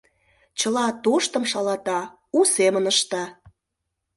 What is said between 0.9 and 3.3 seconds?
тоштым шалата, у семын ышта.